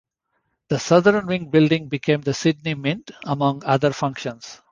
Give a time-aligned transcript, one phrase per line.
[0.69, 4.59] The southern wing building became the Sydney Mint, among other functions.